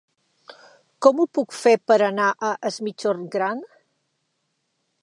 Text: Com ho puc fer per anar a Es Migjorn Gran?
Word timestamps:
Com 1.05 1.21
ho 1.21 1.27
puc 1.39 1.53
fer 1.57 1.75
per 1.91 1.99
anar 2.07 2.31
a 2.49 2.51
Es 2.71 2.81
Migjorn 2.89 3.25
Gran? 3.39 3.63